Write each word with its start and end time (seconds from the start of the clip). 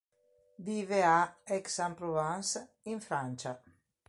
Vive 0.69 0.99
a 1.03 1.19
Aix-en-Provence, 1.47 2.65
in 2.85 2.99
Francia. 3.01 3.59